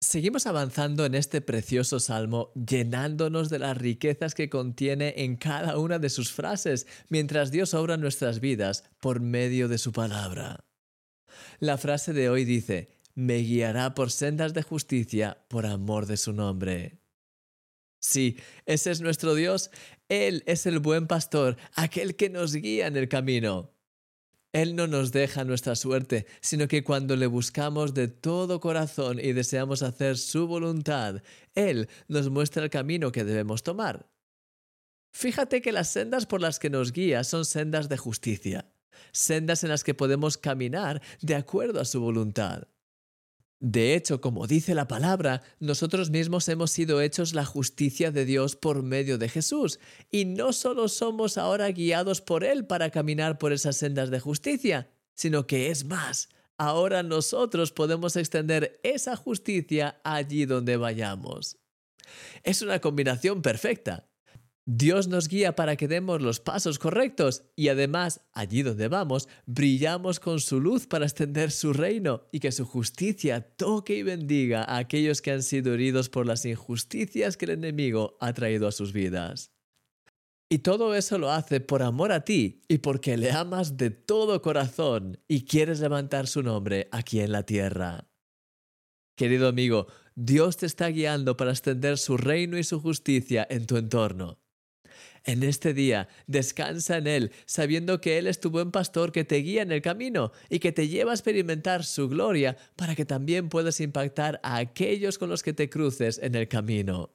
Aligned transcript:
Seguimos 0.00 0.46
avanzando 0.46 1.06
en 1.06 1.14
este 1.14 1.40
precioso 1.40 2.00
salmo, 2.00 2.52
llenándonos 2.54 3.48
de 3.48 3.58
las 3.58 3.76
riquezas 3.76 4.34
que 4.34 4.50
contiene 4.50 5.14
en 5.16 5.36
cada 5.36 5.78
una 5.78 5.98
de 5.98 6.10
sus 6.10 6.32
frases, 6.32 6.86
mientras 7.08 7.50
Dios 7.50 7.72
obra 7.72 7.96
nuestras 7.96 8.40
vidas 8.40 8.84
por 9.00 9.20
medio 9.20 9.68
de 9.68 9.78
su 9.78 9.92
palabra. 9.92 10.66
La 11.60 11.78
frase 11.78 12.12
de 12.12 12.28
hoy 12.28 12.44
dice, 12.44 12.90
me 13.14 13.38
guiará 13.38 13.94
por 13.94 14.10
sendas 14.10 14.52
de 14.52 14.62
justicia 14.62 15.44
por 15.48 15.64
amor 15.64 16.04
de 16.06 16.18
su 16.18 16.34
nombre. 16.34 17.00
Sí, 17.98 18.36
ese 18.66 18.90
es 18.90 19.00
nuestro 19.00 19.34
Dios, 19.34 19.70
Él 20.10 20.44
es 20.46 20.66
el 20.66 20.78
buen 20.78 21.06
pastor, 21.06 21.56
aquel 21.74 22.16
que 22.16 22.28
nos 22.28 22.54
guía 22.54 22.86
en 22.86 22.96
el 22.96 23.08
camino. 23.08 23.75
Él 24.56 24.74
no 24.74 24.86
nos 24.86 25.12
deja 25.12 25.44
nuestra 25.44 25.76
suerte, 25.76 26.24
sino 26.40 26.66
que 26.66 26.82
cuando 26.82 27.14
le 27.14 27.26
buscamos 27.26 27.92
de 27.92 28.08
todo 28.08 28.58
corazón 28.58 29.20
y 29.20 29.34
deseamos 29.34 29.82
hacer 29.82 30.16
su 30.16 30.46
voluntad, 30.46 31.20
Él 31.54 31.90
nos 32.08 32.30
muestra 32.30 32.64
el 32.64 32.70
camino 32.70 33.12
que 33.12 33.24
debemos 33.24 33.62
tomar. 33.62 34.08
Fíjate 35.12 35.60
que 35.60 35.72
las 35.72 35.88
sendas 35.88 36.24
por 36.24 36.40
las 36.40 36.58
que 36.58 36.70
nos 36.70 36.92
guía 36.92 37.22
son 37.22 37.44
sendas 37.44 37.90
de 37.90 37.98
justicia, 37.98 38.72
sendas 39.12 39.62
en 39.62 39.68
las 39.68 39.84
que 39.84 39.92
podemos 39.92 40.38
caminar 40.38 41.02
de 41.20 41.34
acuerdo 41.34 41.78
a 41.78 41.84
su 41.84 42.00
voluntad. 42.00 42.66
De 43.58 43.94
hecho, 43.94 44.20
como 44.20 44.46
dice 44.46 44.74
la 44.74 44.86
palabra, 44.86 45.42
nosotros 45.60 46.10
mismos 46.10 46.46
hemos 46.48 46.70
sido 46.70 47.00
hechos 47.00 47.32
la 47.32 47.46
justicia 47.46 48.10
de 48.10 48.26
Dios 48.26 48.54
por 48.54 48.82
medio 48.82 49.16
de 49.16 49.30
Jesús, 49.30 49.80
y 50.10 50.26
no 50.26 50.52
solo 50.52 50.88
somos 50.88 51.38
ahora 51.38 51.68
guiados 51.70 52.20
por 52.20 52.44
Él 52.44 52.66
para 52.66 52.90
caminar 52.90 53.38
por 53.38 53.52
esas 53.54 53.76
sendas 53.76 54.10
de 54.10 54.20
justicia, 54.20 54.90
sino 55.14 55.46
que 55.46 55.70
es 55.70 55.86
más, 55.86 56.28
ahora 56.58 57.02
nosotros 57.02 57.72
podemos 57.72 58.16
extender 58.16 58.78
esa 58.82 59.16
justicia 59.16 60.00
allí 60.04 60.44
donde 60.44 60.76
vayamos. 60.76 61.56
Es 62.42 62.60
una 62.60 62.80
combinación 62.80 63.40
perfecta. 63.40 64.06
Dios 64.68 65.06
nos 65.06 65.28
guía 65.28 65.54
para 65.54 65.76
que 65.76 65.86
demos 65.86 66.20
los 66.20 66.40
pasos 66.40 66.80
correctos 66.80 67.44
y 67.54 67.68
además, 67.68 68.22
allí 68.32 68.64
donde 68.64 68.88
vamos, 68.88 69.28
brillamos 69.46 70.18
con 70.18 70.40
su 70.40 70.60
luz 70.60 70.88
para 70.88 71.04
extender 71.04 71.52
su 71.52 71.72
reino 71.72 72.24
y 72.32 72.40
que 72.40 72.50
su 72.50 72.66
justicia 72.66 73.42
toque 73.56 73.94
y 73.94 74.02
bendiga 74.02 74.64
a 74.64 74.78
aquellos 74.78 75.22
que 75.22 75.30
han 75.30 75.44
sido 75.44 75.72
heridos 75.72 76.08
por 76.08 76.26
las 76.26 76.44
injusticias 76.44 77.36
que 77.36 77.44
el 77.44 77.52
enemigo 77.52 78.16
ha 78.18 78.32
traído 78.32 78.66
a 78.66 78.72
sus 78.72 78.92
vidas. 78.92 79.52
Y 80.50 80.58
todo 80.58 80.96
eso 80.96 81.16
lo 81.18 81.30
hace 81.30 81.60
por 81.60 81.84
amor 81.84 82.10
a 82.10 82.24
ti 82.24 82.62
y 82.66 82.78
porque 82.78 83.16
le 83.16 83.30
amas 83.30 83.76
de 83.76 83.90
todo 83.90 84.42
corazón 84.42 85.20
y 85.28 85.44
quieres 85.44 85.78
levantar 85.78 86.26
su 86.26 86.42
nombre 86.42 86.88
aquí 86.90 87.20
en 87.20 87.30
la 87.30 87.44
tierra. 87.44 88.08
Querido 89.16 89.46
amigo, 89.46 89.86
Dios 90.16 90.56
te 90.56 90.66
está 90.66 90.88
guiando 90.88 91.36
para 91.36 91.52
extender 91.52 91.98
su 91.98 92.16
reino 92.16 92.58
y 92.58 92.64
su 92.64 92.80
justicia 92.80 93.46
en 93.48 93.66
tu 93.66 93.76
entorno. 93.76 94.40
En 95.26 95.42
este 95.42 95.74
día, 95.74 96.08
descansa 96.28 96.98
en 96.98 97.08
Él, 97.08 97.32
sabiendo 97.46 98.00
que 98.00 98.16
Él 98.16 98.28
es 98.28 98.38
tu 98.38 98.50
buen 98.50 98.70
pastor 98.70 99.10
que 99.10 99.24
te 99.24 99.38
guía 99.38 99.62
en 99.62 99.72
el 99.72 99.82
camino 99.82 100.30
y 100.48 100.60
que 100.60 100.70
te 100.70 100.86
lleva 100.86 101.10
a 101.10 101.14
experimentar 101.14 101.84
su 101.84 102.08
gloria 102.08 102.56
para 102.76 102.94
que 102.94 103.04
también 103.04 103.48
puedas 103.48 103.80
impactar 103.80 104.38
a 104.44 104.58
aquellos 104.58 105.18
con 105.18 105.28
los 105.28 105.42
que 105.42 105.52
te 105.52 105.68
cruces 105.68 106.20
en 106.22 106.36
el 106.36 106.46
camino. 106.46 107.10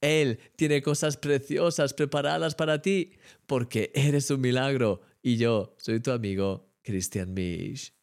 Él 0.00 0.40
tiene 0.56 0.82
cosas 0.82 1.16
preciosas 1.16 1.94
preparadas 1.94 2.56
para 2.56 2.82
ti, 2.82 3.12
porque 3.46 3.92
eres 3.94 4.28
un 4.32 4.40
milagro 4.40 5.00
y 5.22 5.36
yo 5.36 5.76
soy 5.78 6.00
tu 6.00 6.10
amigo 6.10 6.68
Christian 6.82 7.32
Misch. 7.32 7.94